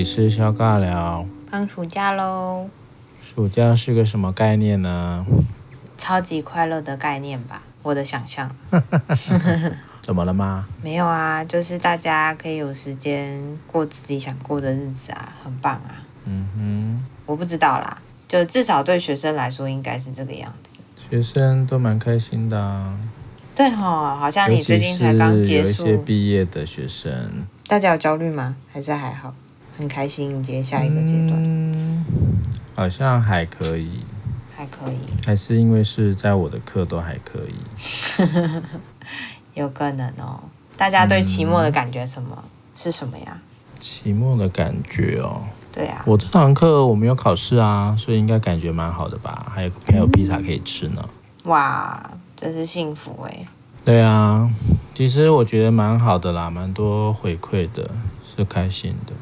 [0.00, 2.70] 里是肖尬聊，放暑假喽！
[3.22, 5.26] 暑假是个什么概念呢？
[5.94, 8.50] 超级快乐的概念吧，我的想象。
[10.00, 10.66] 怎么了吗？
[10.82, 16.00] 没有啊，就是大家可以有时间过自己想过的日子啊，很棒啊。
[16.24, 20.78] 嗯哼，我不知道啦，就至少对学生来说应该是这个样子。
[20.96, 22.98] 学生都蛮开心的啊。
[23.54, 25.86] 对哈，好像你最近才刚结束。
[25.86, 28.56] 有一些毕业的学生，大家有焦虑吗？
[28.72, 29.34] 还是还好？
[29.80, 31.30] 很开心迎接下一个阶段。
[31.42, 32.04] 嗯，
[32.76, 34.00] 好像还可以。
[34.54, 34.98] 还可以。
[35.24, 37.54] 还是因为是在我的课都还可以。
[39.54, 40.38] 有可能哦。
[40.76, 42.28] 大家对期末的感觉什么？
[42.36, 42.44] 嗯、
[42.74, 43.40] 是什么呀？
[43.78, 45.40] 期末的感觉哦。
[45.72, 46.02] 对啊。
[46.06, 49.50] 我这堂课我没有考试啊，所以应该感觉蛮好的吧？
[49.50, 51.08] 还有还有披萨可以吃呢。
[51.44, 52.10] 哇。
[52.36, 53.46] 真是幸福哎！
[53.84, 54.50] 对啊，
[54.94, 57.90] 其实我觉得蛮好的啦，蛮多回馈的，
[58.24, 59.12] 是开心的。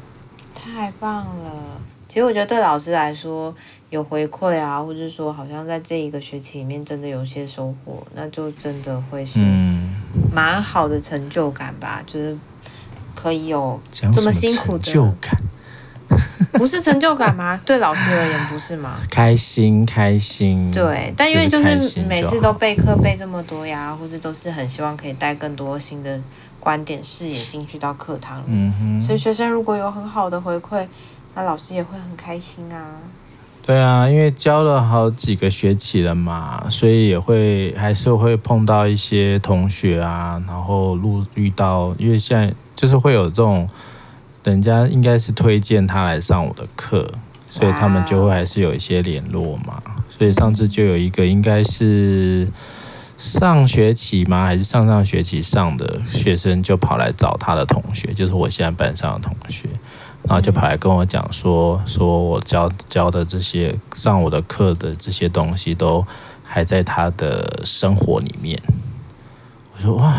[0.73, 1.81] 太棒了！
[2.07, 3.53] 其实我觉得对老师来说，
[3.89, 9.39] 有回馈啊，或者说好像在这一个学期里面真的有些收获，那就真的会是
[10.33, 12.03] 蛮好的成就感吧。
[12.05, 12.37] 就是
[13.13, 15.35] 可以有这么辛苦的成就感。
[16.53, 17.61] 不是成就感吗？
[17.63, 18.97] 对老师而言不是吗？
[19.11, 20.71] 开心开心。
[20.71, 26.19] 对，但因为就是每次都备课备这么多呀，或者都是很希望可以带更多新的
[26.59, 28.43] 观点视野进去到课堂。
[28.47, 29.01] 嗯哼。
[29.01, 30.87] 所以学生如果有很好的回馈，
[31.35, 32.97] 那老师也会很开心啊。
[33.65, 43.67] 对啊，因为教了好几个学期了嘛，所以也会还是会碰到一些同学啊，然后路遇到，因为现在就是会有这种。
[44.41, 47.05] 人家应该是推荐他来上我的课，
[47.45, 49.79] 所以他们就会还是有一些联络嘛。
[50.09, 52.47] 所以上次就有一个应该是
[53.19, 54.45] 上学期吗？
[54.45, 59.69] 还是上上学期上的学生就跑来找他的同学，就是我现在班上的同学，
[60.23, 66.03] 然后就跑来跟我讲说，说我教教的这些上我的课的这些东西都
[66.43, 68.59] 还在他的生活里面。
[69.75, 70.17] 我说哇，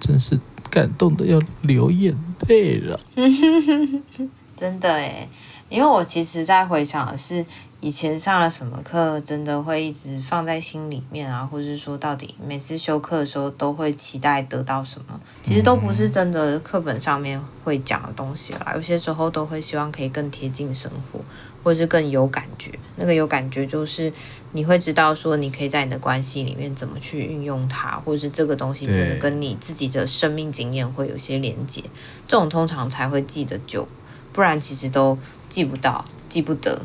[0.00, 0.40] 真是。
[0.70, 2.12] 感动的要流眼
[2.48, 2.98] 泪了，
[4.56, 5.28] 真的诶，
[5.68, 7.46] 因为我其实在回想的是
[7.84, 21.20] 以前上了什么课，真的会一直放在心里面啊，或者是说到底每次修课的时候都会期待得到什么，其实都不是真的课本上面会讲的东西啦，有些时候都会希望可以更贴近生活。
[21.62, 24.12] 或者是更有感觉，那个有感觉就是
[24.52, 31.82] 你会知道说，你可以在你的关系里面怎么去运用它，或者是这个东西真的跟你自己的生命经验会有些连接，
[32.28, 33.88] 这种通常才会记得久，
[34.30, 35.16] 不然其实都
[35.48, 36.82] 记不到、记不得。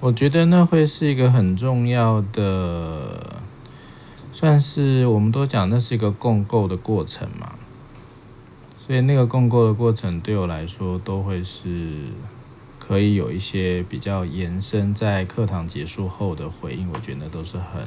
[0.00, 3.36] 我觉得那会是一个很重要的，
[4.32, 7.52] 算是我们都讲那是一个共构的过程嘛。
[8.78, 12.06] 所以那个共构的过程对我来说都会是
[12.78, 17.86] 可以有一些比较延伸，在课堂结束后的回应，我觉得都是很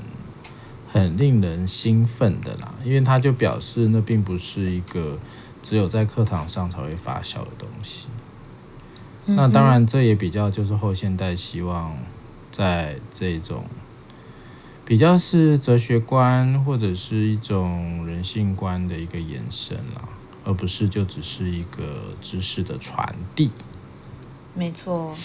[0.88, 2.76] 很令人兴奋的啦。
[2.86, 5.18] 因为它就表示那并不是一个
[5.64, 8.06] 只有在课堂上才会发酵的东西。
[9.26, 11.98] 那当然，这也比较就是后现代希望
[12.52, 13.66] 在这种
[14.86, 20.10] 比较是哲学观或者是一种人性观的一个延伸啦。
[20.46, 23.50] 而不是就只是一个知识的传递，
[24.54, 25.16] 没错。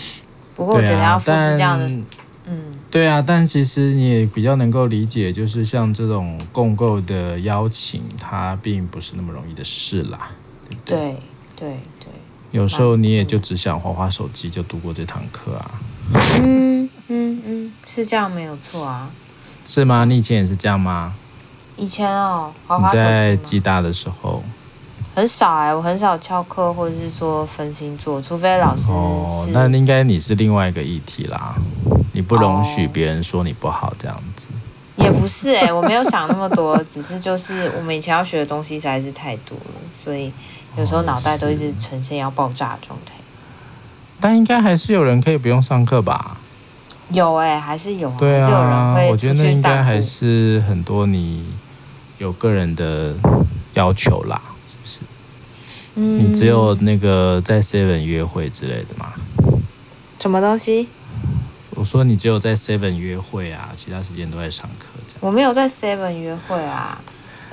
[0.54, 1.88] 不过我觉得要复制这样的，
[2.47, 3.20] 嗯，对啊。
[3.20, 10.31] 但其实你也比较能够理解，就是像这种共构的邀请，它并不是那么容易的事啦，
[10.69, 10.97] 对不对？
[10.97, 11.16] 对
[11.56, 11.97] 对对。
[12.50, 15.70] 有时候你也就只想划划手机就度过这堂课啊。
[16.41, 19.10] 嗯嗯嗯，是这样没有错啊。
[19.66, 20.04] 是吗？
[20.04, 21.14] 你以前也是这样吗？
[21.76, 23.00] 以前哦，滑滑手机。
[23.00, 24.42] 在暨大的时候。
[25.14, 28.91] 很少哎、欸，我很少翘课，或者是说分心做，除非老师是。
[28.92, 31.56] 哦，那应该你是另外一个议题啦，
[32.12, 34.47] 你不容许别人说你不好这样子。
[34.50, 34.54] 哦、
[35.08, 40.32] 也不是哎、欸，我没有想那么多，只是就是我们以前要学的东西实在是太多了，所以
[40.76, 43.12] 有时候脑袋都一直呈现要爆炸的状态。
[44.20, 46.37] 但应该还是有人可以不用上课吧？
[47.10, 51.46] 有哎、欸，还是有，对啊，还是有人会我觉得应该还是很多你
[52.19, 53.14] 有个人的
[53.75, 54.43] 要求啦。
[54.66, 55.00] 是不是？
[55.94, 59.12] 嗯你只有那个在 Seven 约会之类的嘛？
[60.20, 60.88] 什么东西？
[61.70, 64.97] 我说你只有在 Seven 约会啊，其他时间都在上课。
[65.20, 67.00] 我没有在 Seven 约会啊，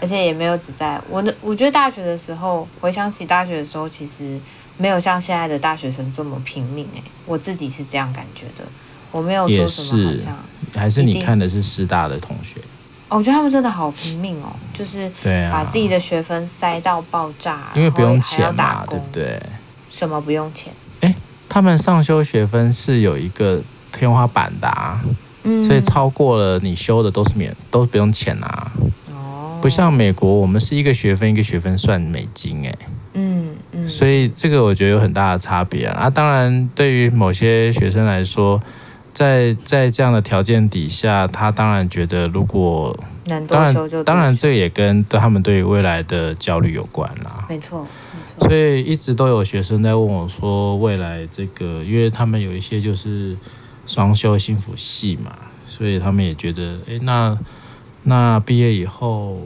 [0.01, 1.33] 而且也没有只在我的。
[1.41, 4.39] 我觉得大学的时候，回想起大学的时候，其实
[4.77, 8.63] 没有像现在的大学生这么拼命诶、欸，我自己是这样感觉的。
[9.11, 10.35] 我没有说什么好像，
[10.75, 12.59] 还是你看的是师大的同学。
[13.07, 15.09] 哦我觉得他们真的好拼命哦，就是
[15.51, 19.41] 把自己的学分塞到爆炸，因为不用钱嘛，对不对？
[19.91, 20.73] 什么不用钱？
[21.01, 21.15] 哎，
[21.47, 23.61] 他们上修学分是有一个
[23.93, 24.99] 天花板的啊，
[25.45, 28.71] 嗯，所以超过了你修的都是免，都不用钱啊。
[29.11, 32.75] 哦，不像美国，我们是一个学分一个学分算美金，哎，
[33.13, 36.01] 嗯嗯，所以这个我觉得有很大的差别啊。
[36.01, 38.61] 啊，当然对于某些学生来说。
[39.15, 42.93] 在在这样的条件底下，他当然觉得，如果
[43.25, 47.45] 当然当然，这也跟对他们对于未来的焦虑有关啦。
[47.47, 47.87] 没错。
[48.41, 53.37] 所以一直都有学生在问我说，未来这个，因为他们有一些就是
[53.85, 55.35] 双修幸福系嘛，
[55.67, 57.37] 所以他们也觉得，哎，那
[58.03, 59.39] 那毕业以后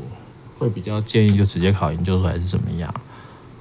[0.57, 2.93] 会比较建议就直接考研究所还是怎么样？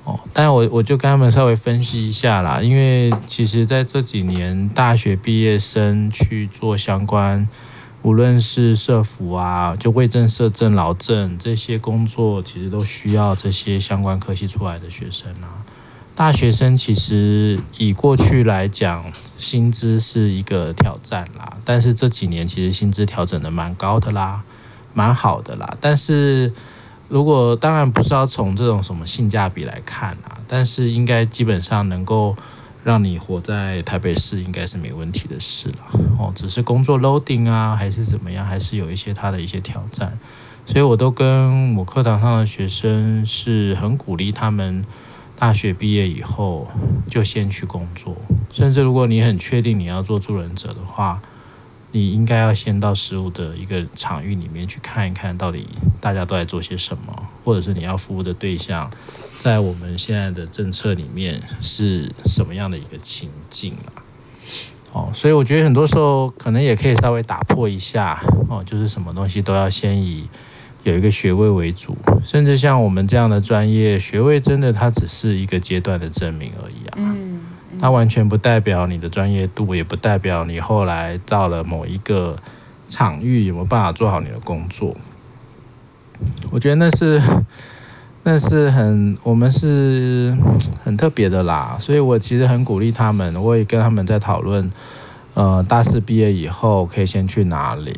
[0.05, 7.47] 哦，但我我就跟他们稍微分析一下啦，因为其实在这几年，大学毕业生去做相关，
[8.01, 15.61] 无论是社福啊，就卫政、社政、劳政这些工作，其实都需要这些相关科系出来的学生啊。
[16.15, 19.05] 大学生其实以过去来讲，
[19.39, 24.43] 薪资是一个挑战啦，但是这几年其实薪资调整的蛮高的啦，
[24.93, 26.53] 蛮好的啦，但是。
[27.11, 32.37] 如果当然不是要从这种什么性价比来看啊，但是应该基本上能够
[32.85, 36.01] 让你活在台北市，应该是没问题的事了。
[36.19, 40.19] 哦，只是工作 loading 啊，还是怎么样，还是有一些他的一些挑战。
[40.67, 44.85] 所以我都跟我课堂上的学生是很鼓励他们
[45.35, 46.69] 大学毕业以后
[47.09, 48.15] 就先去工作，
[48.51, 51.21] 甚至如果你很确定你要做助人者的话。
[51.91, 55.67] 你应该要先到实务的一个场域里面去看一看到底
[56.03, 58.91] 大家都在做些什么，或者是你要服务的对象，
[59.39, 64.05] 在我们现在的政策里面是什么样的一个情境啊？
[64.93, 70.29] 哦，所以我觉得很多时候可能也可以稍微打破一下哦，就是什么东西都要先以
[70.83, 76.78] 有一个学位为主，甚至像我们这样的专业，学位真的它只是一个阶段的证明而已。
[77.81, 82.37] 它完全不代表你的专业度，也不代表你后来到了某一个
[82.87, 84.97] 场域有没有办法做好你的工作。
[86.51, 87.23] 我觉得那是
[88.25, 90.37] 那是很我们是
[90.83, 94.69] 很特别的啦，所以我其实很鼓励他们，我也跟他们在讨论，
[95.35, 97.95] 呃，大四毕业以后可以先去哪里。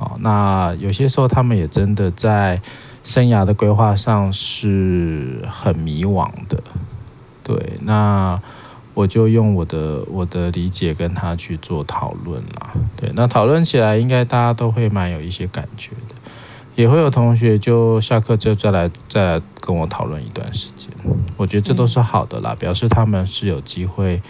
[0.00, 2.60] 哦，那有些时候他们也真的在
[3.04, 6.60] 生涯的规划上是很迷惘的。
[7.44, 8.40] 对，那。
[8.94, 16.14] 我就用我的我的理解跟他去做讨论啦，对，那讨论起来应该大家都会蛮有一些感觉的，
[16.74, 20.90] 也会有同学就下课之后再来再来跟我讨论一段时间，
[21.36, 24.20] 我觉得这都是好的啦，表示他们是有机会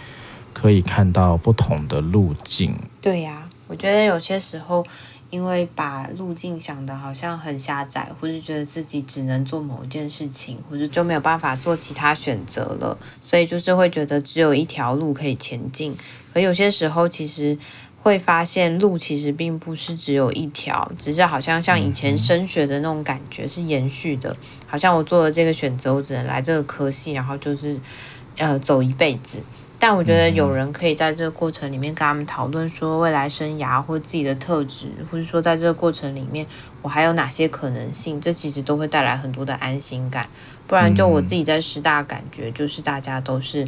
[0.53, 2.75] 可以看到不同的路径。
[3.01, 4.85] 对呀，我觉得有些时候。
[5.31, 15.95] 因为把路径想的好像很狭窄，或是觉得自己只能做某一件事情，或者就没有办法做其他选择了，所以就是会觉得只有一条路可以前进。
[16.33, 17.57] 可有些时候，其实
[18.01, 24.35] 会发现路其实并不是只有一条，只是好像像以前升学的那种感觉是延续的，
[24.67, 27.79] 好像我做了这个选择，我只能来这个科系，然后就是
[28.37, 29.41] 呃走一辈子。
[29.83, 36.45] 但我觉得有人可以在这个过程里面跟他们讨论说未来生涯或自己的特质，或者说在这个过程里面
[36.83, 40.29] 我还有哪些可能性，这其实都会带来很多的安心感。
[40.67, 43.67] 不然就我自己在师大感觉就是大家都是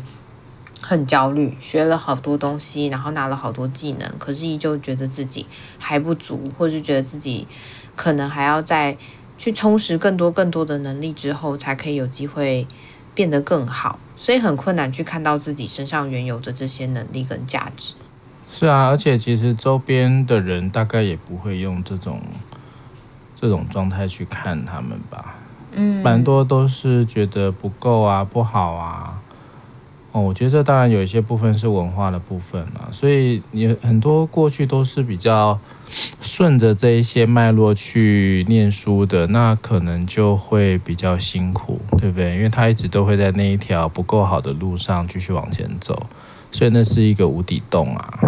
[0.82, 5.48] 很焦虑，学了好多东西，然后拿了好多技能，可是依旧觉得自己
[5.80, 7.48] 还不足，或是觉得自己
[7.96, 8.96] 可能还要再
[9.36, 12.68] 去充实更多更多的能力之后，才可以有机会
[13.14, 14.00] 变得更好。
[14.16, 17.96] 所以很困难去看到自己身上原有的这些能力跟价值。
[18.50, 22.22] 是啊，而且其实周边的人大概也不会用这种
[23.36, 25.36] 这种状态去看他们吧。
[25.72, 29.20] 嗯，蛮多都是觉得不够啊，不好啊。
[30.12, 32.88] 哦，我觉得这当然有一些部分是文化的部分嘛。
[32.92, 35.60] 所以你很多过去都是比较。
[36.20, 42.36] 顺着这一些脉络去念书的，那可能就会比较辛苦，对不对？
[42.36, 46.08] 因为他一直都会在那一条不够好的路上继续往前走，
[46.52, 48.20] 所以那是一个无底洞啊。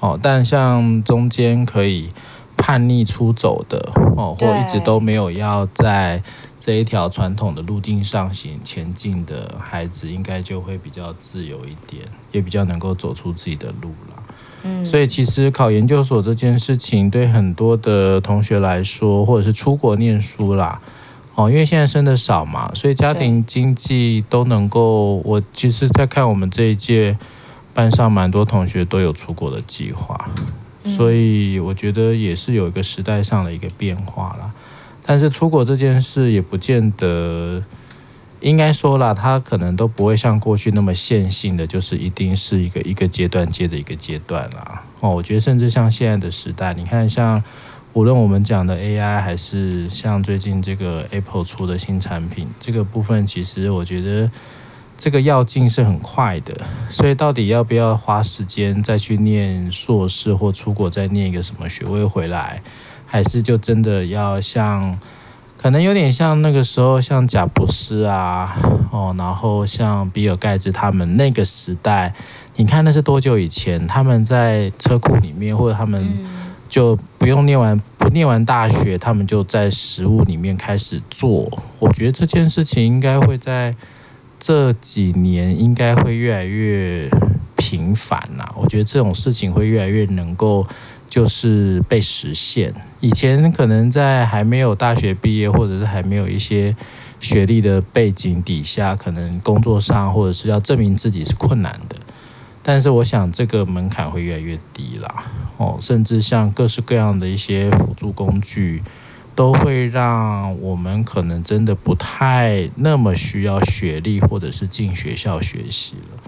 [0.00, 2.10] 哦，但像中间可以
[2.56, 6.22] 叛逆出走的，哦，或一直都没有要在
[6.60, 14.13] 这一条传统的路径上行前进的孩子，应该就会比较自由一点，也比较能够走出自己的路了。
[14.84, 20.80] 所以其实考研究所这件事情，对很多的同学来说，或者是出国念书啦，
[21.34, 25.16] 哦，因为现在生的少嘛，所以家庭经济都能够。
[25.24, 27.16] 我其实，在看我们这一届
[27.72, 30.30] 班上，蛮多同学都有出国的计划，
[30.96, 34.52] 所以我觉得也是有一个时代上的一个变化啦。
[35.04, 37.62] 但是出国这件事，也不见得。
[38.44, 44.82] 应该说啦，它可能都不会像过去那么线性的，就是一定是一个一个阶段接着一个阶段啦。
[45.00, 47.42] 哦，我觉得甚至像现在的时代，你看像
[47.94, 54.30] 无论我们讲的 AI，还是像最近这个 Apple 出的新产品，这个部分其实我觉得
[54.98, 56.54] 这个要进是很快的。
[56.90, 62.62] 所以到底要不要花时间再去念硕士，或出国再念一个什么学位回来，
[63.06, 64.94] 还是就真的要像？
[65.64, 68.54] 可能有点像那个时候，像贾布斯啊，
[68.90, 72.12] 哦，然后像比尔盖茨他们那个时代，
[72.56, 73.86] 你看那是多久以前？
[73.86, 76.06] 他们在车库里面，或者他们
[76.68, 81.50] 就不用念完，不念完大学，他们就在实物里面开始做。
[81.78, 83.74] 我觉得这件事情应该会在
[84.38, 87.08] 这几年应该会越来越
[87.56, 88.52] 频繁啦。
[88.54, 90.66] 我觉得这种事情会越来越能够。
[91.14, 92.74] 就是被实现。
[92.98, 96.74] 以前可能在还没有大学毕业，或者是还没有一些
[97.20, 101.94] 学历的背景底下，可能工作上或者是要证明自己是困难的。
[102.64, 105.24] 但是我想这个门槛会越来越低啦。
[105.56, 108.82] 哦，甚至像各式各样的一些辅助工具，
[109.36, 116.23] 都会让我们可能真的不太那么需要学历，或者是进学校学习了。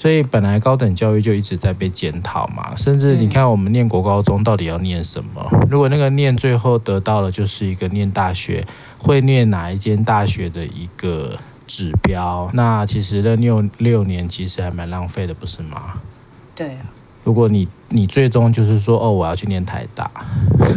[0.00, 5.46] 所以本来高等教育就一直在被检讨嘛，甚至你看我们念国高中到底要念什么？
[5.70, 8.64] 如果那个念最后得到的就是一个念大学，
[8.98, 16.00] 会念哪一间大学的一个指标，那其实那六六年其实还蛮浪费的，不是吗？
[16.54, 16.80] 对啊。
[17.22, 20.10] 如果你你最终就是说哦，我要去念台大，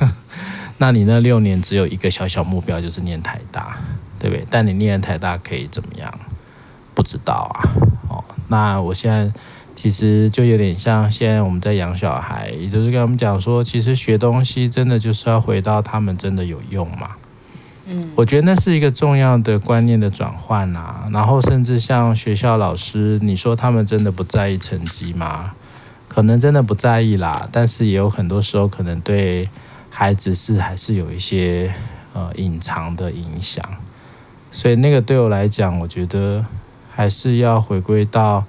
[0.79, 3.77] 那你那六年只有一个小小目标就是念台大，
[4.19, 4.45] 对不对？
[4.49, 6.13] 但你念台大可以怎么样？
[6.93, 7.71] 不知道啊。
[8.53, 9.33] 那我现在
[9.73, 17.07] 其实就有点像现在我们在养小孩，也就是跟他们讲说，其实学东西真的就是要回到他们真的有用嘛。
[17.87, 21.07] 嗯，我觉得那是一个重要的观念的转换啊。
[21.11, 25.53] 然后甚至像学校老师，你说他们真的不在意成绩吗？
[26.07, 29.49] 可能真的不在意啦，但是也有很多时候可能对
[29.89, 31.73] 孩子是还是有一些
[32.13, 33.65] 呃隐藏的影响。
[34.51, 36.45] 所以那个对我来讲，我觉得。
[36.95, 38.43] 还是要回归到，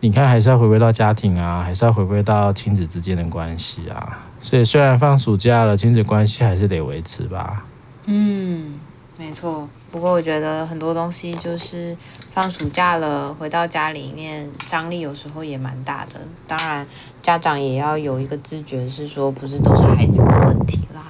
[0.00, 4.18] 你看，还是要回归到家庭啊，还是要回归到亲子之间的关系啊。
[4.40, 7.64] 所以虽然放暑假了，亲子关系还是得维持吧。
[8.06, 8.80] 嗯，
[9.18, 9.68] 没错。
[9.90, 11.96] 不过我觉得很多东西就是
[12.32, 16.20] 放暑假了，回到家里面张力有时候也蛮大的。
[16.46, 16.86] 当然，
[17.20, 21.02] 家长也要有一个自觉，是说不是都是孩子的问题啦。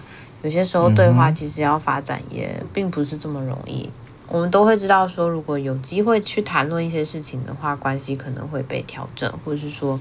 [0.42, 3.90] 有些时候对话其实要发展也并不是这么容易。
[4.30, 9.98] 我们都会知道，说如果有机会去谈论一些事情的话，关系可能会被调整，或者是说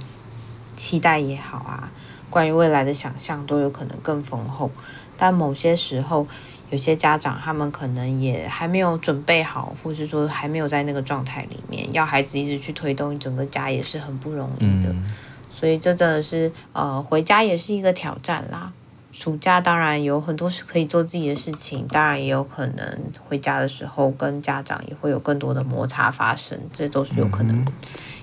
[0.75, 1.91] 期待也好啊，
[2.29, 4.69] 关于未来的想象都有可能更丰厚。
[5.17, 6.27] 但某些时候，
[6.69, 14.89] 有些家长他们可能也还没有准备好，或是说还没有在那个状态里面，要孩子一直去推动整个家也是很不容易的。
[14.89, 15.11] 嗯。
[15.49, 18.71] 所以这真的是呃，回家也是一个挑战啦。
[19.11, 22.97] 暑假当然有很多是可以做自己的事情，当然也有可能
[23.27, 27.71] 回家的时候跟家长也会有更多的摩擦发生，这都是有可能的，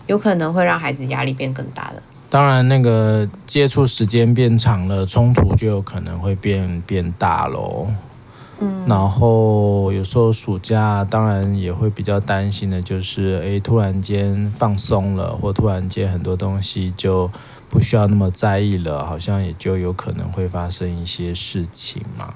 [0.07, 2.01] 有可能会让孩子压力变更大的。
[2.31, 7.89] 当然，那个接触时间变长了，冲突就有可能会变变大喽。
[8.61, 17.29] 嗯，然后有时候暑假当然也会比较担心的，就是诶，突然间放松了，或突然间很多东西就。
[17.69, 22.33] 不需要那么在意了，好像也就有可能会发生一些事情嘛。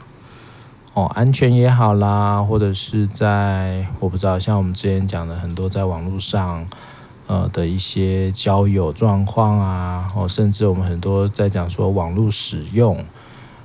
[0.93, 6.67] 哦，安全也好啦，或者是在我不知道，像我们之前讲的很多在网络上，
[7.29, 13.05] 呃的一些交友状况啊，哦，甚至我们很多在讲说网络使用。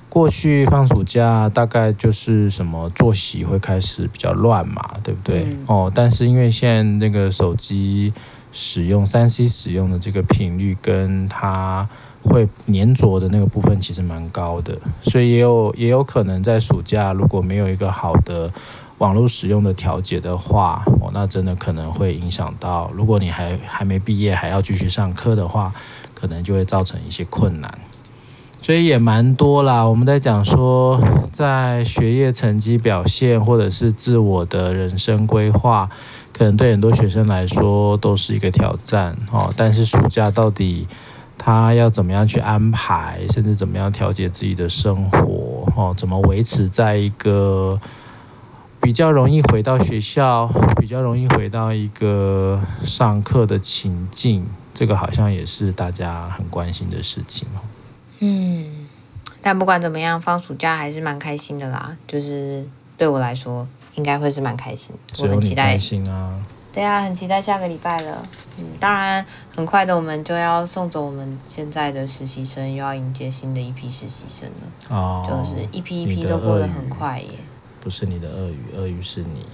[0.08, 5.44] 过去放暑假大概就是什么作息会开始比较乱嘛，对不对？
[5.44, 5.64] 嗯。
[5.68, 8.14] 哦，但是因为现在那个手机。
[8.58, 11.86] 使用三 C 使用的这个频率跟它
[12.24, 18.50] 会粘着的那个部分其实蛮高的，所以也有也有可能在暑假如果没有一个好的
[19.00, 25.74] 网络使用的调节的话，哦，那真的可能会影响到，如果你还还没毕业还要继续上课的话，
[26.14, 27.78] 可能就会造成一些困难。
[28.62, 31.00] 所以也蛮多啦，我们在讲说，
[31.34, 35.90] 在学业成绩表现或者是自我的人生规划。
[36.38, 40.86] 可能对很多学生来说都是一个挑战哦，但是暑假到底
[41.38, 47.80] 他要怎么样去安排，甚至怎么样调节自己的生活哦，怎么维持在一个
[48.82, 57.64] 比较容易回到学校，比较容易回到一个上课的情境，这个好像也是大家很关心的事情哦。
[58.20, 58.88] 嗯，
[59.42, 62.68] 但不管怎么样，放暑假还是蛮开心的啦，就是。
[62.98, 64.96] 对我来说应该会是蛮开心。
[65.20, 66.38] 我很期待开心啊！
[66.72, 68.28] 对啊，很期待下个礼拜了。
[68.60, 69.26] 嗯，当然
[69.56, 74.96] 很快的，我们就要送走我们现在的实习生，又要迎接新的一批实习生了。
[74.96, 77.30] 哦，就是一批一批都过得很快耶。
[77.80, 79.46] 不是你的鳄鱼，鳄鱼是你。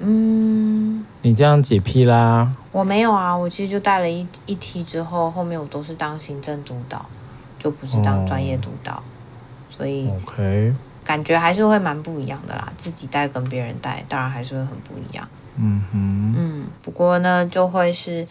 [0.00, 2.52] 嗯，你这样解批啦？
[2.72, 7.06] 我没有啊，我其实就带了一一梯之后，后面我都是当行政督导，
[7.58, 9.02] 就不是当专业督导，哦、
[9.70, 10.74] 所以 OK，
[11.06, 12.72] 感觉还是会蛮不一样的啦。
[12.76, 15.26] 自己带跟别人带，当然还是会很不一样。
[15.56, 18.26] 嗯哼，嗯，不过呢，就会是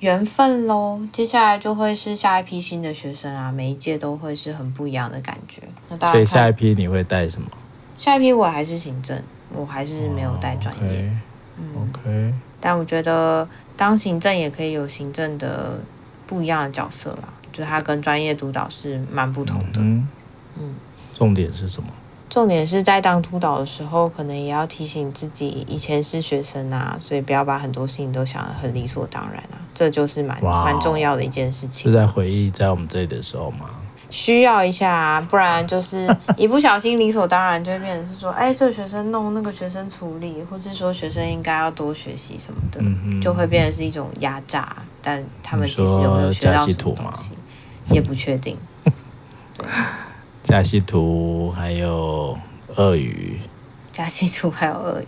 [0.00, 1.00] 缘分喽。
[1.10, 5.62] 接下来就会是下一批新的学生啊，每一届都会是很不一样的感觉。
[5.88, 7.48] 那当然，所以下一批你会带什么？
[7.96, 9.22] 下一批我还是行政。
[9.50, 11.10] 我还是没有带专业，oh, okay.
[11.56, 12.34] 嗯，OK。
[12.60, 13.48] 但我觉得
[13.78, 15.80] 当行政也可以有行政的
[16.26, 19.80] 不一样的角色啦，就它跟专业督导是蛮不同的。
[19.80, 20.06] 嗯，
[20.60, 20.74] 嗯，
[21.14, 21.88] 重点是什么？
[22.38, 31.90] 重点是在当督导的时候，可能也要提醒自己以前是学生啊，所以不要把很多事情都想得很理所当然啊，这就是蛮蛮 Wow, 重要的一件事情。
[31.90, 33.70] 是在回忆在我们这里的时候吗？
[34.08, 44.76] 需要一下啊，不然就是 一不小心理所当然就会变成是说，哎，这个学生弄，那个学生处理，或是说学生应该要多学习什么的，嗯、就会变成是一种压榨。
[45.02, 47.32] 但他们其实有没有学到什么东西，
[47.90, 48.56] 也不确定。
[49.58, 49.66] 对，
[50.48, 52.34] 加西图还有
[52.74, 53.38] 鳄鱼，
[53.92, 55.06] 加西图还有鳄鱼，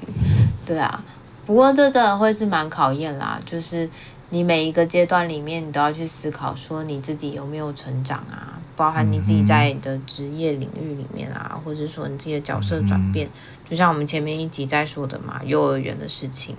[0.67, 1.03] 对啊。
[1.47, 3.89] 不过这真的会是蛮考验啦，就是
[4.29, 8.61] 你每一个阶段里面，你都要去思考说你自己有没有成长啊。
[8.77, 13.31] 包含你自己在你的职业领域里面啊，嗯、或者说你自己的角色转变，嗯、
[13.71, 16.55] 就像我们前面一集在说的嘛，幼儿园的事情。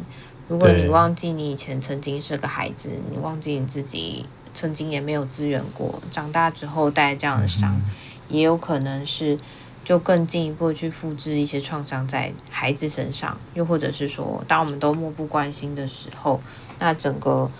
[0.47, 7.81] 如果你忘记你以前曾经是个孩子，你忘记你自己曾经也没有资源过，长大之后带这样的伤，嗯、
[8.31, 9.37] 也有可能是
[9.83, 16.39] 就更进一步去复制一些创伤在孩子身上，又或者是说，当我们都漠不关心的时候，
[16.79, 17.51] 那整个。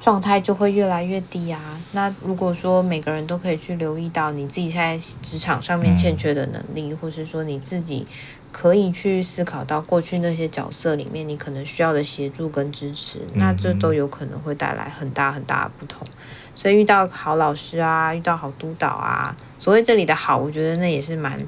[0.00, 1.60] 状态就会越来越低啊。
[1.92, 8.06] 那如果说每个人都可以去留意到你自己在职场上面欠缺的能力，嗯、或是说你自己
[8.52, 16.06] 可以去思考到过去那些角色里面你可能需要的协助跟支持，嗯、那这都有可能会带来很大很大的不同。
[16.54, 21.40] 所以遇到好老师啊，遇到好督导啊，所谓这里的好，我觉得那也是蛮，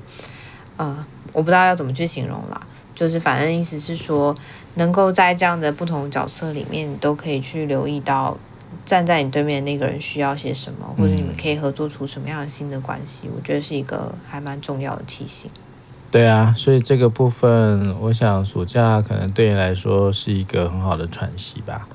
[0.76, 2.66] 呃，我不知道要怎么去形容啦。
[3.00, 4.36] 就是反正意思是说，
[4.74, 8.36] 能够在这样的不同角色里面，你都可以去留意到
[8.84, 13.30] 站在你对面的那个人需要些什么，或者你们可以合作出什么样的新的关系。
[13.34, 15.50] 我觉得是一个还蛮重要的提醒。
[16.10, 21.88] 对啊，所以这个部分，我想暑假可能对你来说是一个很好的喘息吧。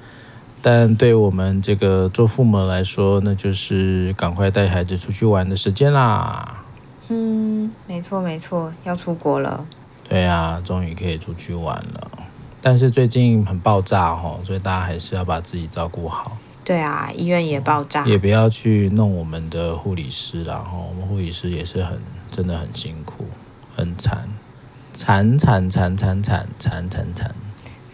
[0.63, 6.63] 但对我们这个做父母来说，那就是赶快带孩子出去玩的时间啦。
[7.09, 9.63] 嗯，没错没错，要出国了。
[10.07, 12.11] 对啊，终于可以出去玩了，
[12.61, 16.37] 但是最近很爆炸哦，所以大家还是要把自己照顾好。
[16.63, 21.99] 对啊，医院也爆炸，也不要去弄我们的护理师，然后我们护理师也是很
[22.31, 23.25] 真的很辛苦，
[23.75, 24.27] 很惨，
[24.93, 27.35] 惨惨惨惨惨惨惨惨惨。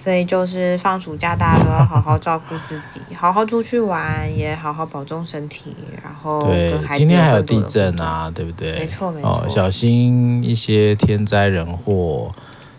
[0.01, 5.75] 所以就是放暑假，大家都要好好照顾自己， 好好出去玩，也好好保重身体。
[6.03, 8.71] 然后对，今天还有地震啊，对不对？
[8.79, 9.29] 没错没错。
[9.29, 12.31] 哦，小心一些天灾人祸，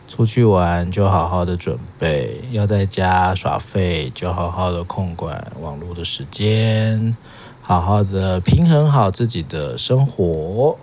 [0.08, 7.16] 出去玩就好好的准备，要在家耍废就好好的控管网络的时间，
[7.60, 10.76] 好好的平衡好自己的生活。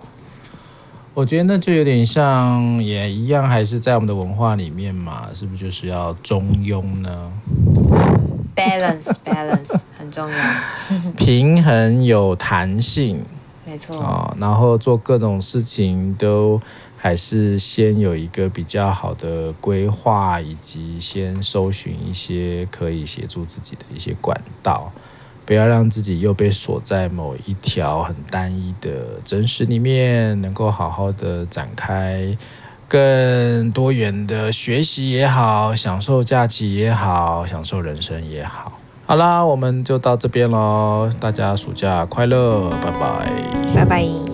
[1.12, 7.32] 我觉得那就有点像，也一样，还是在我们的文化里面嘛，是不是就是要中庸呢
[8.54, 10.36] ？Balance, balance 很重要。
[11.16, 13.22] 平衡有弹性，
[13.66, 14.00] 没错。
[14.00, 16.60] 哦，然后做各种事情都
[16.96, 24.92] 还是先有一个比较好的规划，以及先搜寻一些可以协助自己的一些管道。
[25.50, 32.38] 不要让自己又被锁在某一条很单一的真实里面，能够好好的展开
[32.86, 38.78] 更多元的学习也好，享受假期也好，享受人生也好。
[39.04, 43.28] 好啦，我们就到这边喽，大家暑假快乐，拜拜，
[43.74, 44.29] 拜拜。